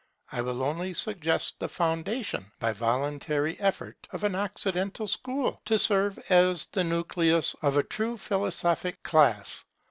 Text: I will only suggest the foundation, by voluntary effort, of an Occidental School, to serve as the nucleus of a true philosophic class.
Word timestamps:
I 0.31 0.41
will 0.41 0.63
only 0.63 0.95
suggest 0.95 1.59
the 1.59 1.69
foundation, 1.69 2.51
by 2.59 2.73
voluntary 2.73 3.59
effort, 3.59 4.07
of 4.09 4.23
an 4.23 4.33
Occidental 4.33 5.05
School, 5.05 5.61
to 5.65 5.77
serve 5.77 6.17
as 6.31 6.65
the 6.71 6.83
nucleus 6.83 7.55
of 7.61 7.77
a 7.77 7.83
true 7.83 8.17
philosophic 8.17 9.03
class. 9.03 9.63